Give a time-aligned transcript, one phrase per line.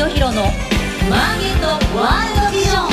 [0.00, 2.88] 清弘のマーケットワールドビジョン。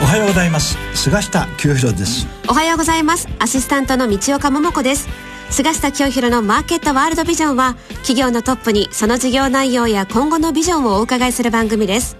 [0.00, 0.78] おはようございます。
[0.94, 2.28] 菅下清弘です。
[2.48, 3.26] おはようございます。
[3.40, 5.08] アシスタントの道岡桃子です。
[5.50, 12.16] 菅下清弘のマーケットワールドビジョンは企業のトップにその事業内容や今後のビジョンをお伺いする番組です。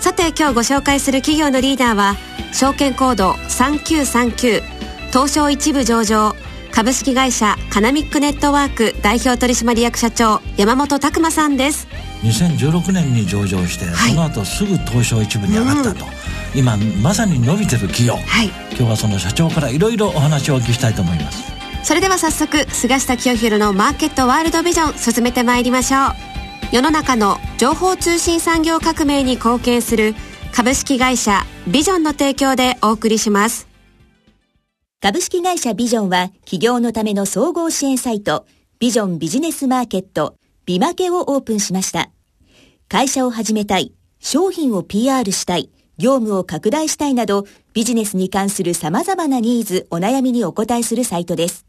[0.00, 2.16] さて今日ご紹介する企業のリーダーは
[2.52, 4.60] 証券コード3939
[5.08, 6.34] 東証一部上場
[6.72, 11.86] 株式会社カナミックネットワーク代表取締役社長山本拓馬さんです。
[12.22, 21.42] 2016年に上場して、はい、その後すぐ東証一部に上がったと、うん、今まさに伸びてる企業、はい、今日はその社長からいろいろお話をお聞きしたいと思います。
[21.84, 26.32] それでは早速菅下清弘のマーケットワールドビジョン進めてまいりましょう。
[26.72, 30.14] 世の中の情報通信産業革命に貢献する
[30.52, 33.71] 株式会社ビジョンの提供でお送りします
[35.02, 38.46] 株式会社ビジョンは企業のための総合支援サイト
[38.78, 42.12] ビジョンビジネスマーケットビマケをオープンしました
[42.88, 51.66] 会社を始めたい商品を PR したい業務を拡大したいなどビジネスに関する様々なニーズ、お悩みにお答えするサイトです。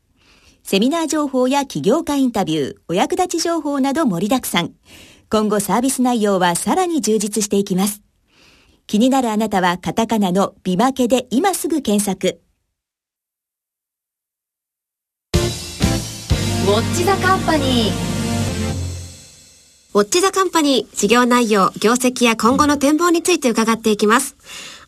[0.63, 4.73] セミナー情報や起業家インタビュー、お役立ち情報など盛りだくさん。
[5.29, 8.01] 今後サービス内容はさらに充実していきます。
[8.85, 12.42] 気になるあなたはカタカナのビマケで今すぐ検索。
[16.73, 17.91] ォッチザカンパニー。
[19.93, 24.35] ウォッチザカンパニー、事業内容、業績や今後の展望について伺っていきます。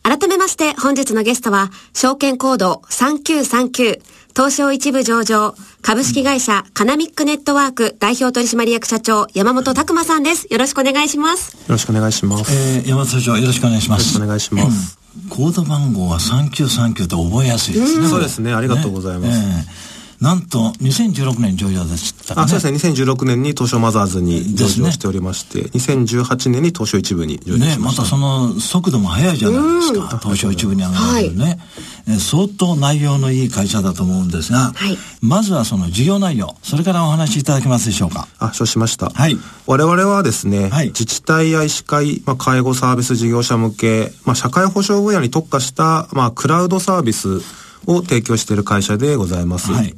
[0.02, 4.00] 改めまして本日のゲストは、証券コード3939、
[4.34, 10.48] 東証一部上場、株式会社カナミックネットワーク代表取締役社長山本拓馬さんです。
[10.50, 11.52] よろしくお願いします。
[11.54, 12.52] よろしくお願いします。
[12.52, 14.18] えー、山本社長よろしくお願いします。
[14.18, 14.98] よろしくお願いします。
[15.22, 18.08] うん、コード番号は3939って覚えやすいですね。
[18.08, 18.52] そうですね。
[18.54, 19.38] ありがとうございます。
[19.38, 19.85] ねえー
[20.20, 22.92] なんと2016年上場でしたか、ね、あそうですね。
[22.92, 27.78] 2016年に東証マザーズに上場しておりまして、ね、2018年に東証一部に上場しました。
[27.78, 30.18] ねまたその速度も速いじゃないですか。
[30.22, 31.58] 東証一部に上がるね、
[32.06, 36.56] はい、相当内容のいい会社だと思うんですが、はい、まずはその事業内容。
[36.62, 38.28] それからお話しいただけますでしょうか。
[38.38, 39.10] あそうしました。
[39.10, 39.36] はい。
[39.66, 47.40] 我々はですね、はい、自治体や医師会、まあ、介護サービス事業者向け、まあ、社会保障分野に特化した、まあ、クラウドサービス
[47.86, 49.72] を提供している会社でございます。
[49.72, 49.94] はい、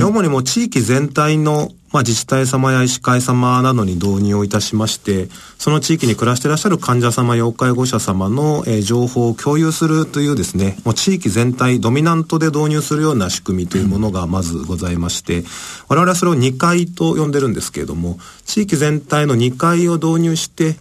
[0.00, 5.28] 主にも地域全体のまあ、自治体様や医師会様などに導入をいたしまして、
[5.58, 15.44] その地域に暮らしていらっしゃる患者様、要介護者様の、えー、情報を共有するというですね、もう地域全体、ドミナントで導入するような仕組みというものがまずございまして、
[15.88, 20.76] 我々はそれを2階と呼んでるんですけれども、地域全体の2階を導入して、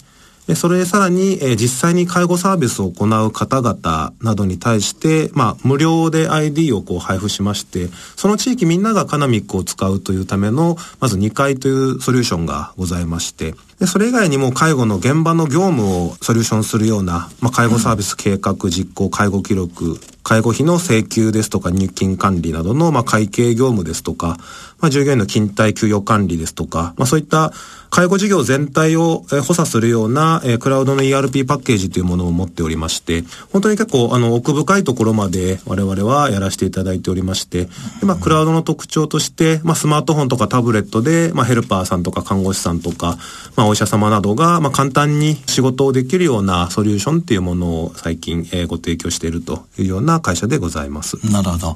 [0.56, 24.38] それでさらに、え、実際に介護サービスを行う方々などに対して、まあ、無料で ID をこう配布しまして、その地域みんながカナミックを使うというための、まず2階というソリューションがございまして、でそれ以外にも介護の現場の業務をソリューションするような、まあ、介護サービス計画実行、介護記録、介護費の請求ですとか入金管理などの、まあ、会計業務ですとか、
[24.80, 27.54] まあ、従業員の勤怠給与管理ですとか、まあ、そういった
[27.92, 43.18] 介護事業全体を補佐するような、えー、クラウドの ERP パッケージというものを持っておりまして、本当に結構あの奥深いところまで我々はやらせていただいておりまして、でまあ、クラウドの特徴として、まあ、スマートフォンとかタブレットで、まあ、ヘルパーさんとか看護師さんとか、
[43.58, 51.16] まあ、お医者様などが、まあ、簡単に仕事をできるようなソリューションっていうものを最近、えー、ご提供しているというような会社でございます。
[51.32, 51.76] なるほど。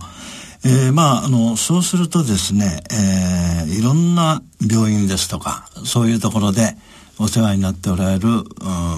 [0.65, 6.75] えー、まあ、あの、そうするとですね、えー、いろんな病院ですとか、そういうところで
[7.17, 8.43] お世話になっておられる、うん、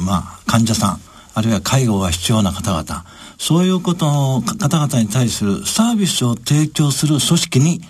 [0.03, 0.99] まあ、患者さん、
[1.35, 3.05] あるいは介護が必要な方々、
[3.37, 7.81] そういうことの方々に対するサービスを提供する組織に、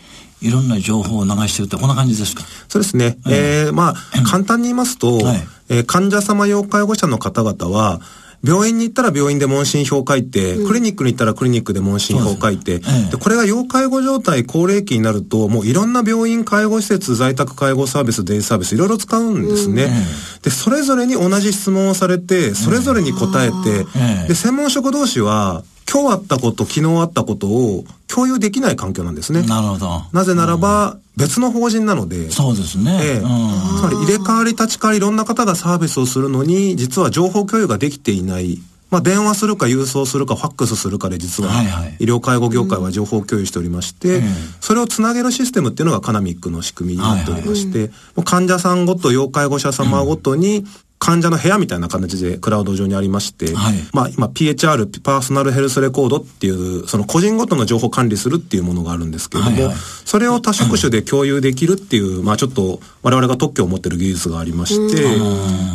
[0.42, 2.44] いろんな情報を流してるってこんな感じですか？
[2.68, 3.18] そうですね。
[3.26, 8.00] えー、えー、まあ、簡単に言いますと、はい、えー、患者様要介護者の方々は、
[8.44, 19.86] 病院に行ったら病院で問診票を書いて、うん、クリニックに行ったらクリニックで問診票を書いて、で、ええ、これが要介護状態、高齢期になると、もういろんな病院、介護施設、在宅介護サービス、デイサービス、いろいろ使うんですね。
[19.86, 23.86] うん、で、それぞれに同じ質問をされて、それぞれに答えて、
[24.28, 29.44] で、専門職同士は、今日あったこと、昨日あったことを共有できない環境なんですね。
[29.44, 30.04] なるほど。
[30.12, 32.32] なぜならば、別の法人なので。
[32.32, 33.00] そうですね。
[33.02, 33.20] ええ。
[33.20, 38.60] つまり入れ替わり立ち替わりいろんな方がサービスをするのに、実は情報共有ができていない。
[38.90, 41.52] まあ、電話するか郵送するかファックスするかで実は
[42.00, 44.22] 医療介護業界は情報共有しておりまして、
[44.62, 47.92] それをつなげるシステムっていうのがカナミックの仕組みになっておりまして、
[48.24, 50.66] 患者さんごと要介護者様ごとに
[51.00, 65.18] 患者の部屋みたいな形でクラウド上にありまして、はい、まあ今 PHR、パーソナルヘルスレコードっていう、その個人ごとの情報管理するっていうものがあるんですけれども、はいはい、それを多職種で共有できるっていう、まあちょっと我々が特許を持ってる技術がありまして、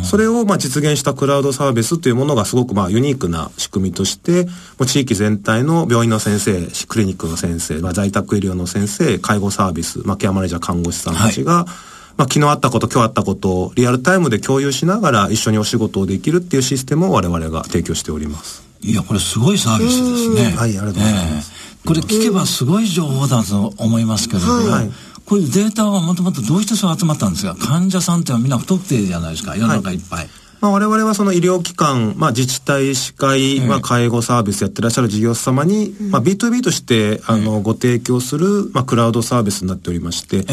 [0.03, 18.63] それをまあ実現したクラウドサービスというものがすごくまあユニークな仕組みとして、もう地域全体の病院の先生、クリニックの先生、まあ、在宅医療の先生、介護サービス、まあケアマネージャー看護師さんたちが、はいまあ、昨日あったこと、今日あったことをリアルタイムで共有しながら一緒にお仕事をできるっていうシステムを我々が提供しております。
[18.81, 20.55] いや、これすごいサービスですね。
[20.55, 21.51] はい、ありがとうございます。
[21.51, 24.91] えー、これ聞けばすごい情報だと思いますけれども、はい、
[25.25, 27.55] こういうデータはもともとどうしてそう集まったんですか？
[27.55, 30.19] 患者さんってみんな不特定じゃないですか、世の中いっぱい。
[30.19, 30.29] はい
[30.63, 40.45] まあ、我々はその医療機関、まあ、自治体、歯科医、まあ、介護サービスやってらっしゃる事業者様に、まあ、B2B として、あの、ご提供する、まあ、クラウドサービスになっておりまして、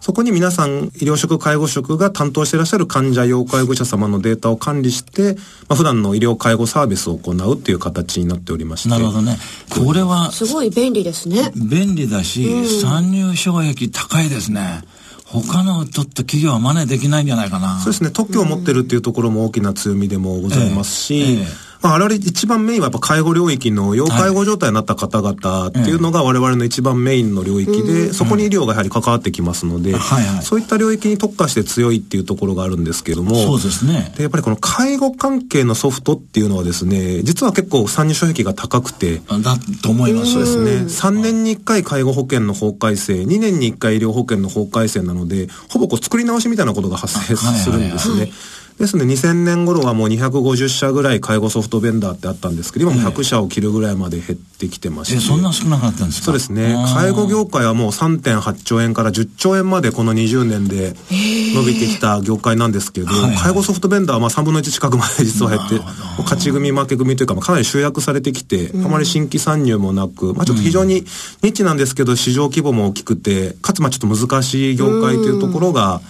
[0.00, 5.34] そこに皆さん、医療職、介護職が担当していらっしゃる患者、要介護者様のデータを管理して、
[5.68, 8.88] まあ、普段の医療介護サービスを行うっていう形になっておりまして。
[8.88, 9.36] なるほどね。
[9.68, 11.52] これは、すごい便利ですね。
[11.54, 14.80] 便利だし、参入障壁高いですね。
[15.30, 17.78] 他のちょっと企業は真似できないんじゃないかな。
[17.80, 18.10] そうですね。
[18.10, 29.94] 特許を持ってるっていうところも大きな強みでもございますし、えーえーまあ、我々一番メインはやっぱ介護領域の要介護状態になった方々っていうのが我々の一番メインの領域で、そこに医療がやはり関わってきますので、
[30.42, 34.12] そういった領域に特化して強いっていうところがあるんですけれども、そうですね。
[34.16, 40.32] で、やっぱりこの介護関係のソフトっていうのはですね、実は結構参入障壁が高くて、だと思います。
[40.32, 40.70] そうですね。
[40.86, 48.32] 3年に1回介護保険の法改正、2年に1回医療保険の法改正なので、ほぼこう作り直しみたいなことが発生するんですね。
[48.78, 55.16] ですので2000年頃はもう250社ぐらい介護ソフトベンダーってあったんですけど、今も100社を切るぐらいまで減ってきてまして。
[55.16, 56.26] え、そんな少なかったんですか？
[56.26, 56.76] そうですね。
[56.94, 63.08] 介護業界はもう3.8兆円から10兆円までこの20年で伸びてきた業界なんですけど、
[63.42, 65.80] 介護ソフトベンダーはまあ3分の1近くまで実は減って、
[66.18, 71.04] 勝ち組負け組というか、まあ、かなり集約されてきて、あまり新規参入もなく、まあちょっと非常に
[71.42, 76.00] ニッチなんですけど、市場規模も大きくて、かつまあちょっと難しい業界というところが、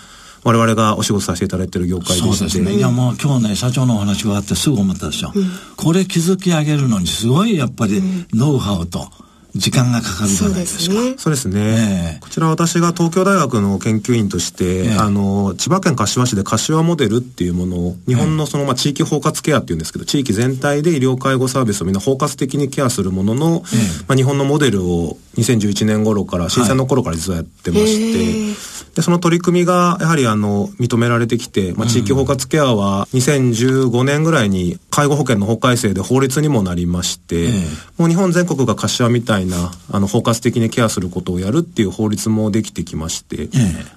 [0.44, 2.74] 我々がお仕事させていただいている業界でそうですね。
[2.74, 5.32] いやもう今日ね、社長のお話があってすぐ思ったでしょ。
[5.34, 5.44] うん、
[5.76, 8.02] これ築き上げるのにすごいやっぱり
[8.32, 9.08] ノウハウと、
[9.54, 10.94] 時間がかかるじゃないですか。
[11.16, 11.60] そうですね。
[11.60, 37.48] えー、こちら私が東京大学の研究員として、えー、あの、千葉県柏市で柏モデルっていうものを、日本のその、まあ、地域包括ケアっていうんですけど、地域全体で医療介護サービスをみんな包括的にケアするものの、えー、まあ、日本のモデルを2011年頃から、震災の頃から実はやってまして、はいで、その取り組みが、やはりあの、認められてきて、まあ、地域包括ケアは2015年ぐらいに介護保険の法改正で法律にもなりまして、
[37.96, 43.48] もう日本全国が柏みたいな、あの、包括的にケアすることをやるっていう法律もできてきまして、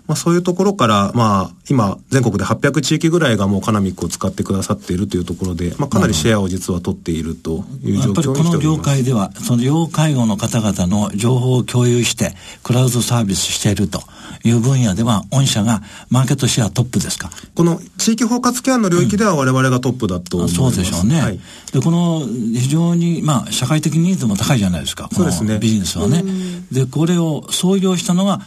[0.05, 8.07] まあ、そういうところから、まあ、今、全国で800地域ぐらいがもうカナミックを使ってくださっているというところで、まあ、かなりシェアを実は取っているという状況にしております。
[8.07, 14.03] やっぱりこの業界では、その要介護の方々の情報を共有して、クラウドサービスしていると
[14.43, 20.39] いう分野では、御社がマーケットシェアトップですかこの地域包括ケアの領域では我々がトップだと。
[20.39, 21.21] うん、そうでしょうね。
[21.21, 21.39] はい、
[21.73, 25.09] で、この非常に、まあ、社会的ニーズも高いじゃないですか。
[25.11, 25.59] そうですね。
[25.59, 26.23] ビジネスはね。
[26.71, 28.41] で、これを創業したのが、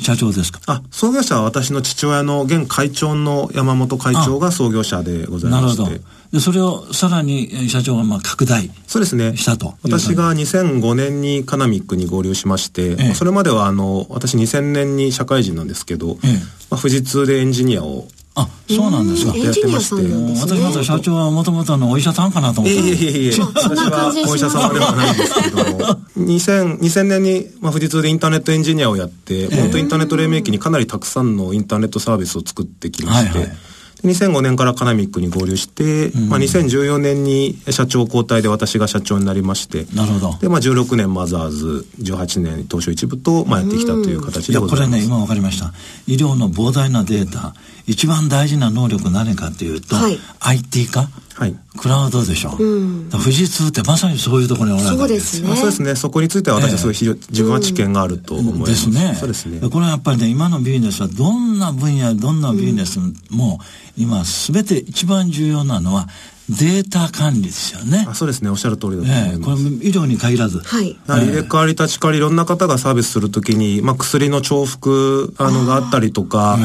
[0.00, 0.60] 社長ですか？
[0.66, 5.82] あ創業者は私の父親の現会長の山本会長が創業者でございまして。
[5.82, 6.12] なるほど。
[6.32, 9.36] で、それをさらに社長がまあ拡大そうですね。
[9.36, 9.74] したと。
[9.82, 16.32] 私が2005年にカナミックに合流しまして、ええ、それまではあの、私2000年に社会人なんですけど、ええ、
[16.70, 19.36] まあ、富士通でエンジニアをあ、そうなんですか。
[19.36, 19.96] やってまして。
[20.40, 22.78] 私まだ社長はもともとのお医者さんかなと思って。
[22.80, 25.78] いえいえいえ、私はお医者様ではないんですけれども、
[26.16, 33.56] 2000, 2000年に、まあ、富士通でインターネットエンジニアをやって、本当インターネット黎明期にかなりたくさんのインターネットサービスを作ってきまして、はいはい
[34.04, 40.38] 2005年からカナミックに合流して、うん、まあ、2014年に社長交代で私が社長になりましてなるほど。
[40.38, 45.72] で、まあ、16年マザーズ18年東証一部と、まあ、やってきたという形でございます、これね今分かりました。
[46.06, 47.54] 医療の膨大なデータ
[47.86, 51.08] 一番大事な能力何かというと、はい、IT 化？
[51.34, 55.40] はい、クラウドでしょ、うん、富士通ってまさにそういうところにおられるわけです。
[55.42, 55.56] ね。
[55.56, 55.94] そうですね。
[55.94, 59.14] そこについては私はすごい、えー、自分は知見があると思います、ですね。
[59.14, 59.60] そうですね。
[59.68, 62.98] これはやっぱりね今のビジネスはどんな分野どんなビジネス
[63.30, 63.60] も、
[63.96, 66.08] 今すべて一番重要なのは
[66.48, 68.04] データ管理ですよね。
[68.08, 68.50] あそうですね。
[68.50, 69.62] おっしゃる通りだと思います。
[69.62, 70.58] えこれ医療に限らず。
[70.58, 70.98] はい。
[71.06, 76.58] 入れ替わり立ち替わりいろんな方がサービスするときに、まあ薬の重複あのがあったりとか、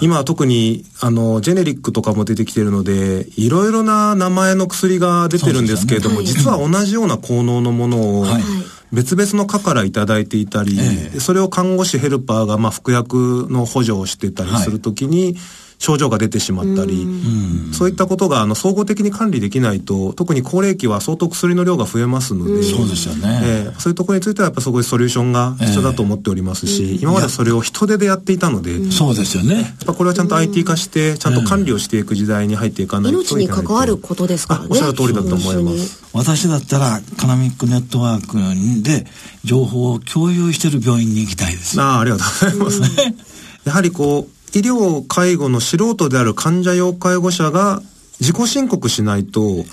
[0.00, 8.42] 今は特にあのジェネリックとかも出てきてるので、いろいろな名前の薬が出てるんですけれども、ねはい、実は同じような効能のものを、はい
[8.92, 15.36] 別々の科から頂いていたり、えそれを看護師ヘルパーがまあ服薬の補助をしてたりするときに、はい
[15.78, 17.06] 症状が出てしまったり、
[17.72, 29.54] そういったことがあの総合的に管理できないと、特に高齢期は相当薬の量が増えますので、そうですよね、えー、そういうところについてはやっぱそこでソリューションが必要だと思っておりますし、えー、今までそれを人手でやっていたので、そうですよね。
[29.54, 34.68] やっぱこれはちゃんと IT 化して、ちゃんと管理をしていく時代に入っていかないといけない命に関わることですからね。
[34.70, 36.06] おっしゃる通りだと思います。
[36.12, 38.36] 私だったら、カナミックネットワーク
[38.82, 39.06] で
[39.44, 41.80] 情報を共有している病院に行きたいです。
[41.80, 42.96] ああ、ありがとうございます。
[43.64, 47.82] やはりこう、医療介護の素人である患者用介護者が
[48.20, 49.64] 自己申告しないと、っ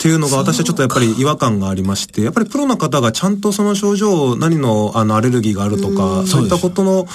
[0.00, 7.06] ていうのが私はちょっとやっぱり違和感がありまして、やっぱりプロの方がちゃんとその症状、何のあのアレルギーがあるとか、そういったことの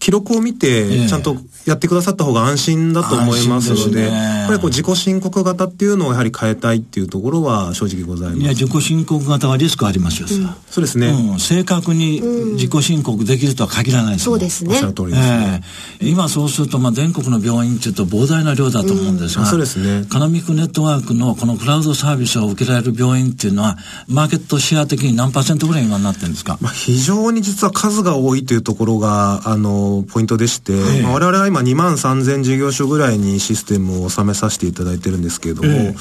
[0.00, 8.40] 記録を見て、ちゃんとやってくださった方が安心だと思いますので、やっぱりこう自己申告型っていうのをやはり変えたいっていうところは正直ございます。
[8.40, 12.20] いや、自己申告型はリスクありますよ、うん、そうですね、うん、正確に
[12.54, 14.70] 自己申告できるとは限らないです、そうですね。
[14.70, 15.62] おっしゃる通りですね。
[16.00, 20.06] えー、今そうすると、まあ全国の病院っていうと膨大な量だと思うんですが、うん、そうですね。
[20.08, 23.76] カナミックネットワークのこのクラウドサービスを受けられる病院っていうのは、
[24.08, 26.56] マーケットシェア的に何パーセントぐらい今になってるんですか？
[26.62, 35.94] まあ非常に実は数が多いというところが、あの、ポイントでして、て、まあ、我々は今2万3000事業所ぐらいにシステムを収めさせていただいてるんですけれども、えー、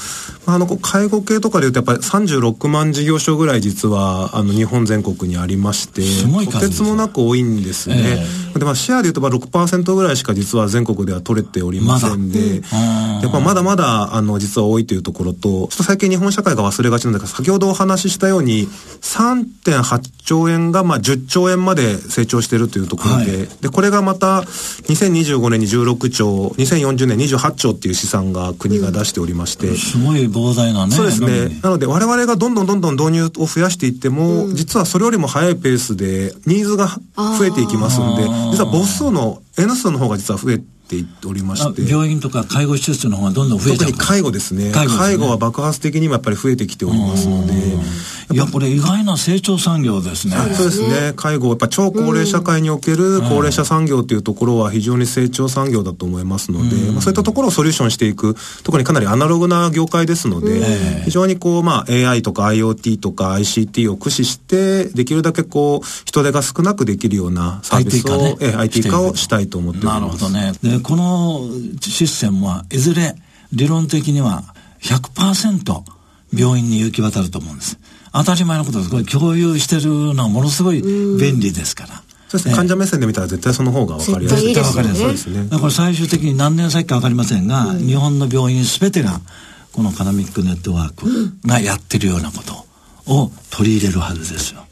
[0.45, 6.01] まあ、あの介護系とかでいうとやっぱり36万事業所ぐらい実はあの日本全国にありまして
[6.51, 12.77] とてつもなく多いんですね、えー、でまあシェアでいうとまあ6%ぐらいしか実は全国では取れておりませんで、ま、
[13.21, 18.67] やっぱまだまだあの実は多いというところとちょっと最近日本社会が忘れがちなんだけど先ほどお話ししたように
[19.01, 29.67] 3.8兆円がまあ10兆円まで成長しているというところではい、でこれがまた2025年に16兆、2040年28兆っていう試算が国が出しておりまして。
[29.67, 30.95] うん、すごい膨大なね。
[30.95, 31.59] そうですね。
[31.61, 40.65] なので我々がどんどんどんどん導入を増やしていっても、うん、実はそれよりも早いペースでニーズが増えていきますんで、実は母数の N 数の方が実は増えて
[40.97, 41.89] っておりまして。
[41.89, 44.71] 病院とか介護施設の方がどんどん増えて特に介護ですね。
[44.71, 47.53] 介護、ね、介護は爆発的にもやっぱり増えてきておりますので。
[48.31, 50.35] いやこれ意外な成長産業ですね。
[50.53, 51.13] そうですね。
[51.15, 60.63] 介護やっぱ超高齢社会における高齢者産業っていうところは非常に成長産業だと思いますので、まあ、そういったところをソリューションしていく特にかなりアナログな業界ですので、
[61.05, 70.01] 非常にこうまあ AI とか IoT とか ICT を駆使してできるだけこう人手が少なくできるようなサービスを IT 化,、ね、IT 化をしたいと思っております。
[70.01, 71.49] なるほどねでこの
[71.81, 73.15] システムはいずれ
[73.51, 74.43] 理論的には
[74.81, 75.83] 100%
[76.33, 77.77] 病院に行き渡ると思うんです。
[78.13, 78.89] 当たり前のことです。
[78.89, 82.03] これ共有してるのはものすごい便利ですから。
[82.29, 84.53] そうですね、患者目線で見たら絶対その方が分かりやすい。
[84.53, 85.01] 絶対分かりやすい。
[85.01, 85.47] そうですね。
[85.49, 89.19] だから最終的に何年先か分かりませんが、うん、日本の病院すべてが、
[89.73, 91.07] このカナミックネットワーク
[91.47, 92.65] がやってるようなこと
[93.11, 94.63] を取り入れるはずですよ。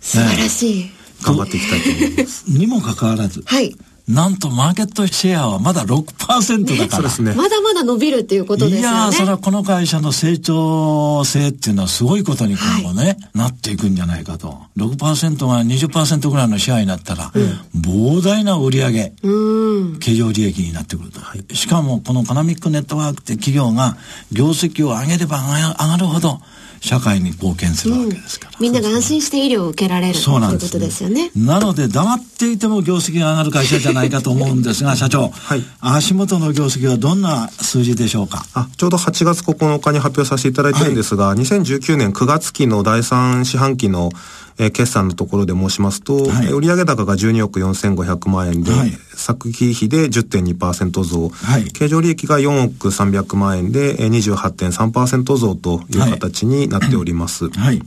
[0.00, 0.90] 素晴らしい。
[1.22, 2.44] 頑張っていきたいと思います。
[2.48, 3.76] にもかかわらず、はい。
[4.08, 7.08] なんとマーケットシェアはまだ6%だから。
[7.12, 8.96] ね、まだまだ伸びるっていうことですよね。
[8.96, 14.58] いやそれはこの会社の成長性っていうのはすごいことに今後ね、はい、なっていくんじゃないかと。
[14.76, 21.20] 6%が20%ぐらいのシェアになったら、うん、膨大な売上、うん、経常利益になってくると。
[21.20, 23.96] はい、しかもこのカナミックネットワークって企業が
[24.32, 26.40] 業績を上げれば上がるほど、
[26.82, 31.30] 社会に貢献するわけですから、うん、みんなが安心して医療を受けられるそうなんです、ね、ということですよね。
[31.36, 38.44] なので黙っていても業績が上がる会社じゃないかと思うんですが社長、はい、足元の業績はどんな数字でしょうか？
[38.52, 44.10] あちょうど8月9日に発表させていただいてるんですが、はい、2019年9月期の第3四半期の
[44.58, 57.48] えー、決算のところで申しますと、はい、売上高が12億4500万円で、はい、作費比で10.2%増、はい、経常利益が4億300万円で28.3%増という形になっております。
[57.50, 57.82] はい。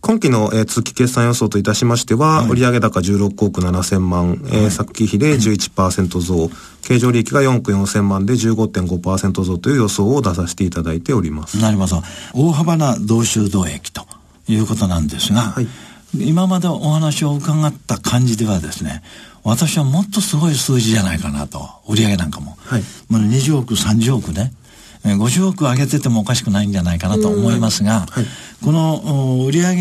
[0.00, 6.50] 今期の、えー、通期決算予想といたしましては、はい、売上高16億7000万、えー、作費比で11%増、
[6.82, 11.60] 経常利益が4億4000万で15.5%増という予想を出させていただいております。
[11.60, 12.02] なるほど。
[12.32, 14.06] 大幅な同収同益と
[14.48, 15.68] いうことなんですが、はい
[16.14, 19.02] 今までお話を伺った感じではですね、
[19.44, 22.56] 私はもっとすごい数字じゃないかなと、売上なんかも。
[22.58, 22.82] はい。
[23.08, 24.52] まあ、20億、30億ね、
[25.04, 28.26] 50億上げててもおかしくないんじゃないかなと思いますが、はい、
[28.64, 29.74] この売上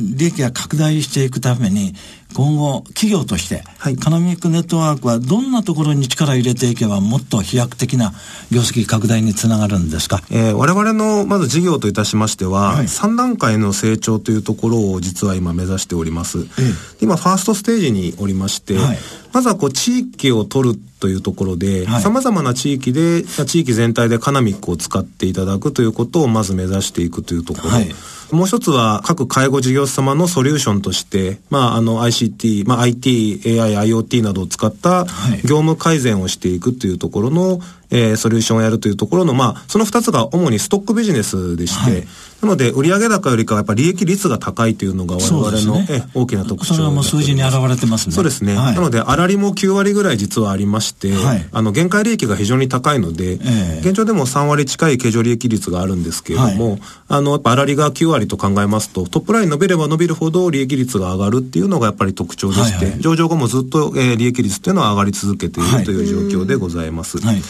[0.00, 1.94] 利益が拡大していくために、
[2.34, 8.12] 今後、企業として、はい、カナミックネットワークはどんなところに力を入れていけば、もっと飛躍的な
[8.50, 16.38] 業績拡大につながるんですか、えー、我々のまず事業といたしましては、はい、3段階の成長というところを実は今目指しております。
[16.38, 18.98] えー、今、ファーストステージにおりまして、はい、
[19.32, 27.70] まずはこう地域を取るというところで、さまざまな地域で、地域全体でカナミックを使っていただくということをまず目指していくというところ。
[27.70, 27.89] はい、
[28.32, 35.04] もう一つは各介護事業者様のソリューションとして、まあ、あの ICT、まあ、IT、AI、IoT などを使った
[35.42, 42.06] 業務改善をしていくというところの、えー、ソリューションをやるというところの、まあ、その二つが主にストックビジネスでして、はい、
[42.42, 48.14] なので、売上高よりかはやっぱり利益率が高いというのが我々の、ね、え大きな特徴それはもう数字に表れてますね。
[48.14, 48.56] そうですね。
[48.56, 56.78] はい、なので、粗利も9割ぐらい実はありまして、はい、あの、限界利益が非常に高いので、えー、現状でも3割近い経常利益率があるんですけれども、
[57.08, 67.18] あの、やっぱ粗利が9割と考えますと、トップライン伸びれば伸びるほど利益率が上がるっていうのがやっぱり特徴でして、はいはい、上場後もずっと、えー、利益率っていうのは上がり続けているという状況でございます。
[67.18, 67.42] はい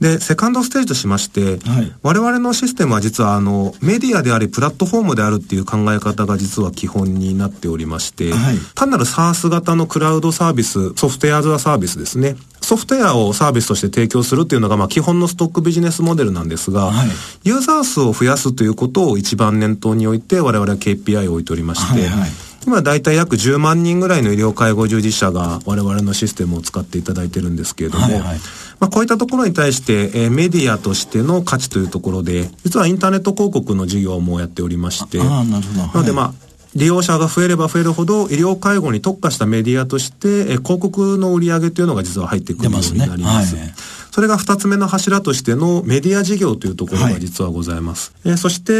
[0.00, 12.36] で、セカンドステージとしまして、はい、我々のシステムは実はあの、メディアであり、プラットフォームであるっていう考え方が実は基本になっておりまして、はい、単なる SARS 型のクラウドサービス、ソフトウェアズアサービスですね。
[12.62, 17.08] ソフトウェアをサービスとして提供するっていうのが、まあ、基本のストックビジネスモデルなんですが、はい、
[17.44, 22.30] ユーザー数を増やすということを一番念頭に置いて、我々は KPI を置いておりまして、はいはい
[22.66, 28.38] 今大体約10万人ぐらいの医療介護従事者が我々のシステムを使っていただいてるんですけれども、はいはい、
[28.78, 36.34] まあ、こういったところに対して、えー、メディアとしての価値というところで、実はインターネット広告の事業もやっておりまして、なのでまあ、
[36.74, 43.56] 利用者が増えれば増えるほど医療介護に特化したメディアとして、えー、広告の売り上げというのが実は入ってくるようになります。
[44.10, 48.12] それが二つ目の柱としてのメディア事業というところが実はございます。
[48.24, 48.76] はい、えー、そして、え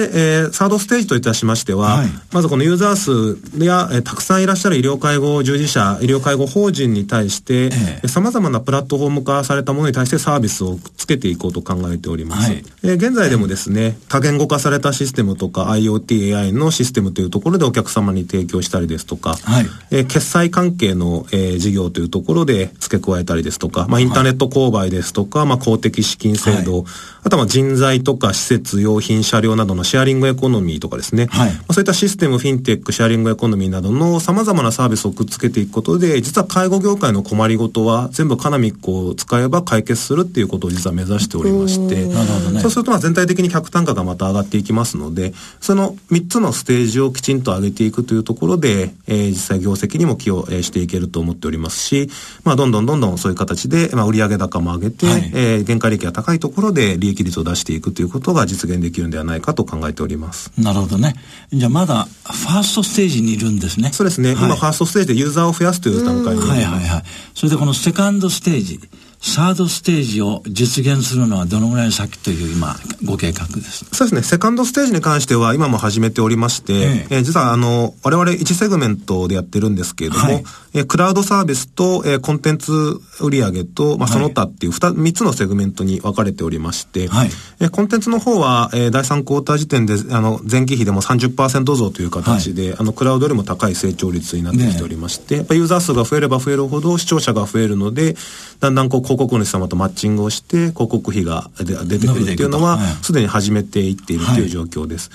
[0.46, 12.50] ー、サードステージといたしましては、はい、まずこのユーザー数や、えー、たくさんいらっしゃる医療介護従事者、医療介護法人に対して、えー、様々なプラットフォーム化されたものに対してサービスをつけていこうと考えております。
[12.50, 26.84] はい、えー、現在でもですね、多言語化されたシステムとか IoT、AI のシステムというところでお客様に提供したりですとか、はい、えー、決済関係の、えー、事業というところで付け加えたりですとか、まあ、インターネット購買ですとか、まあ、公的資金制度、はい、
[27.24, 52.10] あとは人材とか施設、用品、車両などのシェアリングエコノミーとかですね、はい、まあ、そういったシステム、フィンテック、シェアリングエコノミーなどの様々なサービスをくっつけていくことで、実は介護業界の困りごとは全部カナミックを使えば解決するっていうことを実は目指しておりまして、ね、そうするとまあ全体的に客単価がまた上がっていきますので、その3つのステージをきちんと上げていくというところで、えー、実際業績にも寄与していけると思っておりますし、
[52.44, 60.52] まあどんどんどんどんそういう形で、まあ売上高も上げて、はい、えー、原価利益が高いところで利益率を出していくということが実現できるんではないかと考えております。
[60.58, 61.14] なるほどね。
[61.52, 63.90] じゃあまだファーストステージにいるんですね。
[63.92, 64.34] そうですね。
[64.34, 67.02] はい、今ファーストステージでユーザーを増やすという段階にはいはいはい。
[67.34, 68.80] それでこのセカンドステージ。
[69.22, 73.84] サードステージを実現するのはどのぐらい先という今、ご計画です？
[73.92, 74.22] そうですね。
[74.22, 77.06] セカンドステージに関しては今も始めておりまして、ええ。
[77.10, 82.72] えー、実はあの、我々1セグメントでやってるんですけれども、はい、えー、クラウドサービスと、えー、コンテンツ
[83.20, 87.30] 売上と、まあ、その他っていう 2, 3つのセグメントに分かれておりまして、はい、
[87.60, 98.16] えー、コンテンツの方は、えー、第3クォーター時点で、あの、前期比でも30%増という形で、はい、あの、クラウドよりも高い成長率になってきておりまして、ね、やっぱユーザー数が増えれば増えるほど視聴者が増えるので、
[98.60, 105.10] だんだんこう広告主様とマッチングをして広告費が出てくるっていうのはすでに始めていっているという状況です。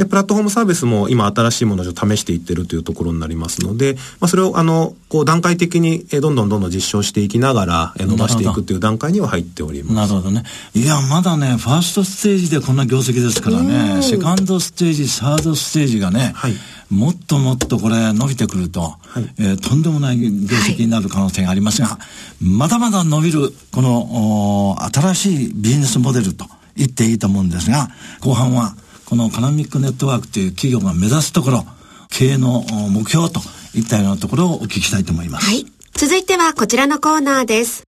[0.00, 9.94] で、プラットフォームサービスも今新しいものを試していってるというところになりますので、まあ、それをあの、こう段階的にどんどんどんどん実証していきながら伸ばしていくという段階には入っております。
[9.94, 10.44] なるほどね。
[10.74, 16.54] いや、まだね、ファーストステージでこんな業績ですからね、セカンドステージ、サードステージがね、はい。
[16.88, 21.98] もっともっとこれ伸びてくると、はい、えー、とんでもない業績になる可能性がありますが、は
[22.40, 28.74] い、まだまだ伸びる、この、新しいビジネスモデルと言っていいと思うんですが、後半は、
[29.10, 31.66] このカナミックネットワークという企業が目指すところ、
[32.10, 33.40] 経営の目標と
[33.74, 35.46] いったようなところをお聞きしたいと思います。
[35.46, 35.66] はい。
[35.94, 37.82] 続いてはこちらのコーナーです。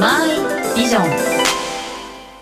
[0.00, 1.38] マイビジョン。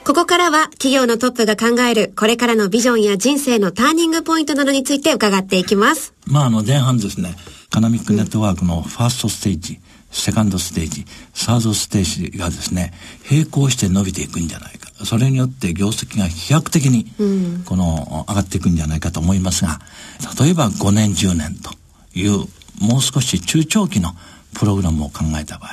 [0.05, 6.15] ここからは企業のトップが考えるこれからのビジョンや人生のターニングポイントなどについて伺っていきます。
[6.27, 7.35] まああの前半ですね、
[7.71, 12.93] カナミックネットワークのファーストステージ、セカンドステージ、サードステージがですね、
[13.31, 14.91] 並行して伸びていくんじゃないか。
[15.05, 17.07] それによって業績が飛躍的に、
[17.65, 19.81] この、上がっていくんじゃないかと思いますが、
[20.41, 21.71] 例えば5年、10年と
[22.15, 22.47] いう、
[22.81, 24.15] もう少し中長期の
[24.55, 25.71] プログラムを考えた場合、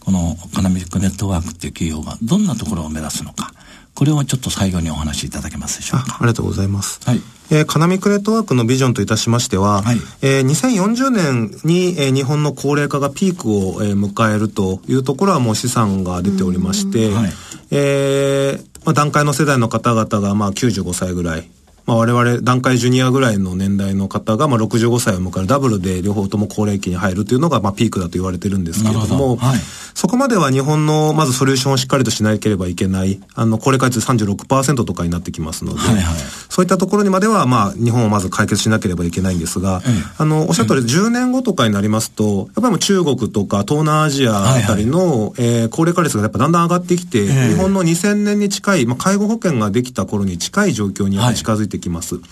[0.00, 3.52] このカナミックネットワークっていう企業がどんなところを目指すのか、
[3.96, 6.16] これをちょっと最後にお話しいただけますでしょうか。
[6.16, 7.00] ありがとうございます。
[7.04, 7.20] はい。
[7.50, 17.32] えー、カナミックネットワークのビジョンといたしましては、はい、えー、2040年に、えー、日本の高齢化がピークを、えー、迎えるというところはもう資産が出ておりまして、はい、
[17.70, 21.48] えー、まあ、段階の世代の方々がまあ95歳ぐらい、
[21.86, 29.58] まあ、我々段階ジュニアぐらいの年代の方がまあ65歳を迎えるダブルで両方とも高齢期に入るというのがまあピークだと言われてるんですけれども、はい、
[29.96, 36.16] そこまでは日本のまずソリューションをしっかりとしなければいけない、あの高齢化率36%とかになってきますので、はいはい、
[36.50, 39.80] そういったところにまでは、まあ、日本をまず解決しなければいけないんですが、
[40.18, 52.16] あの、おっしゃった通り、10年後とかになりますと、やっぱりもう中国とか東南アジアあたりの、はいはい、えー、高齢化率がやっぱだんだん上がってきて、えー、日本の2000年に近い、まあ、介護保険ができた頃に近い状況に近づいてきます。
[52.16, 52.24] はい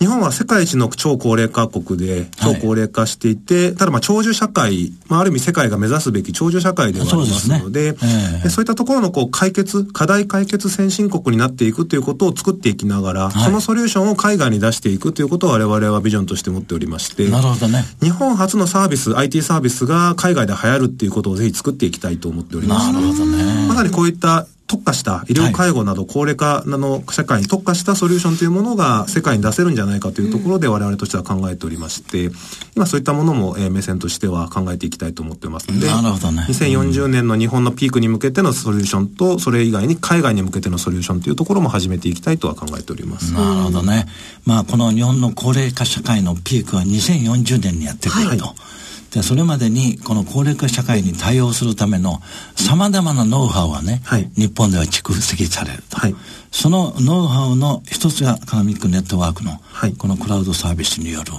[0.00, 17.84] 日本は世界一の超高齢化国で、超高齢化していて、はい、ただまあ長寿社会、まあある意味世界が目指すべき長寿社会ではありますので、そう、ねえー、そういったところのこう解決、課題解決先進国になっていくということを作っていきながら、はい、そのソリューションを海外に出していくということを我々はビジョンとして持っておりまして、なるほどね。
[18.02, 22.92] 日本初のサービス、IT サービスが海外で流行るっていうことをぜひ作っていきたいと思っております。
[22.92, 23.68] なるほどね。
[23.68, 32.30] まさにこういった特化した医療介護など高齢化の社会に特化したソリューションというものが世界に出せるんじゃないかというところで我々としては考えておりまして、
[32.74, 36.46] 今そういったものも、え目線としては考えていきたいと思ってますので、なるほどね。
[36.48, 43.34] 2040年の日本のピークに向けてのソリューションと、それ以外に海外に向けてのソリューションというところも始めていきたいとは考えております。
[43.34, 44.06] なるほどね。
[44.46, 48.46] まあこの日本の高齢化社会のピークは2040年にやってくると。
[48.46, 48.54] はい
[49.14, 52.20] でそれまでにこの高齢化社会に対応するための
[52.56, 56.14] さまざまなノウハウはね、はい、日本では蓄積されると、はい、
[56.50, 59.60] そのノウハウの一つがカナミックネットワークの、
[59.98, 61.32] このクラウドサービスによる、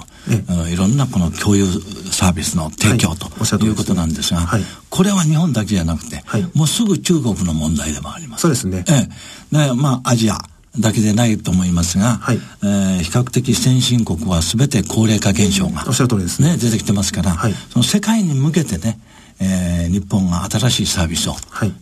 [0.68, 3.26] い、いろんなこの共有サービスの提供と、
[3.62, 4.48] い、うことなんですが、
[4.88, 6.22] これは日本だけじゃなくて、
[6.54, 8.42] もうすぐ中国の問題でもあります。
[8.42, 8.84] そうですね。
[8.88, 9.08] え
[9.52, 10.38] え、でまあアジア
[10.78, 18.98] だけでないと思いますが、はい、えー、比較的先進国は全て高齢化現象が、おっしゃる通りですね出てきてますから、はい、その世界に向けてね、
[19.40, 21.34] えー、日本が新しいサービスを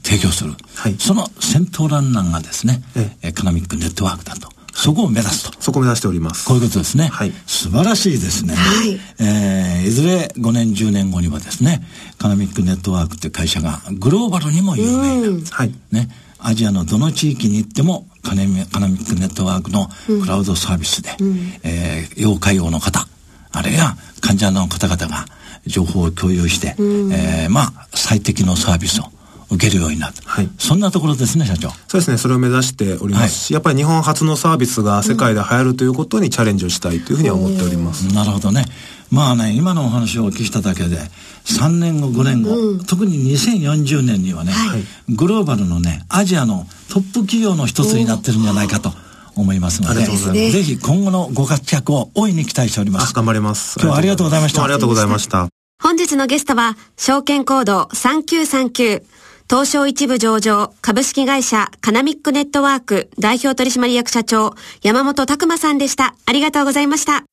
[0.03, 2.83] 提供する、はい、その先頭ランナーがですね、
[3.23, 4.55] エカナミックネットワークだと。
[4.75, 5.63] そこを目指すと。
[5.63, 6.45] そこを目指しております。
[6.47, 7.07] こういうことですね。
[7.07, 7.33] はい。
[7.47, 8.55] 素晴らしいですね。
[8.55, 8.99] はい。
[9.21, 11.87] えー、いずれ5年、10年後にはですね、
[12.19, 15.73] カナミックネットワークって会社がグローバルにも有名な、はい。
[15.93, 23.07] ね、アジアのどの地域に行ってもカネカナミックネットワークのクラウドサービスで、うん、えー、要介護の方、
[23.53, 25.27] あるいは患者の方々が
[25.67, 29.05] 情報を共有して、うん、えー、まあ、最適のサービスを
[29.51, 30.15] 受けるようになる。
[30.25, 30.49] はい。
[30.59, 31.71] そんなところですね、社長。
[31.71, 38.07] そうですね、それを目指しておりますし、はい、やっぱり日本初のサービスが世界で流行るということにチャレンジをしたいというふうには思っております。
[38.15, 38.65] なるほどね。
[39.11, 40.99] まあね、今のお話をお聞きしただけで、
[41.45, 48.93] 3年後、5年後、うん、特に2040年にはね、はい、グローバルのね、アジアのトップ企業の一つになってるんじゃないかと。
[49.37, 50.05] 思いますので、
[50.51, 53.13] ぜひ今後のご活躍を大いに期待しております。
[53.13, 53.81] 頑張ります。
[53.81, 54.63] 今日はありがとうございました。
[54.63, 55.49] ありがとうございました。
[55.83, 59.03] 本日のゲストは、証券コード3939、
[59.49, 66.15] 東証一部上場株式会社カナミックネットワーク代表取締役社長山本拓馬さんでした。
[66.25, 67.25] ありがとうございました。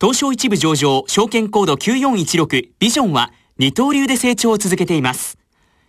[0.00, 5.36] 東証一部上場、証券コード9416ビジョンは二刀流で成長を続けています。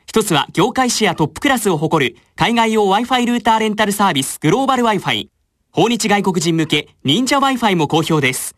[0.05, 5.29] 一つは業界シェアトップクラスを誇る海外用 Wi-Fi ルーターレンタルサービスグローバル Wi-Fi。
[5.71, 8.53] 訪日外国人向け忍者 Wi-Fi も好評です。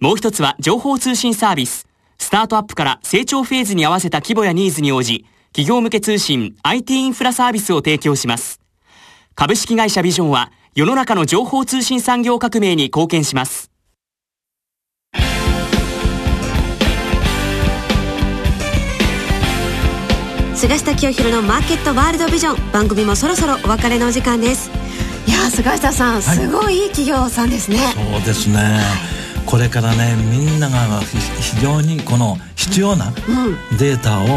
[0.00, 1.87] もう一つは情報通信サービス。
[2.20, 8.60] スタートアップから成長フェーズに合わせた規模やニーズに応じ、企業向け通信 IT インフラサービスを提供します。
[9.34, 13.70] 株式会社ビジョンは世の中の情報通信産業革命に貢献します。
[20.54, 22.72] 菅下清弘のマーケットワールドビジョン。
[22.72, 24.70] 番組もそろそろお別れのお時間です。
[25.26, 27.78] いや菅下さん、すごいいい企業さんですね。
[27.94, 28.80] そうですね、
[29.48, 33.12] これからねみんなが非常にこの必要な
[33.78, 34.32] データをこ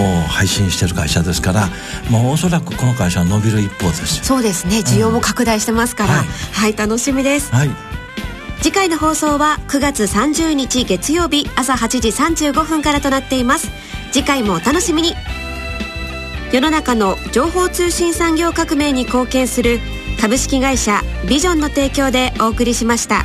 [0.00, 1.68] う配信してる会社ですから、
[2.10, 4.78] もうおそらくこの会社は伸びる一方ですそうですね。
[4.78, 7.70] 需要も拡大してますから、うん、はい、はい、楽しみです、はい、
[8.60, 13.70] 次回の放送は9月30日月曜日朝8時35分からとなっています。
[14.10, 15.14] 次回もお楽しみに。
[16.52, 19.78] 世の中の情報通信産業革命に貢献する
[20.20, 23.24] 株式会社ビジョンの提供でお送りしました。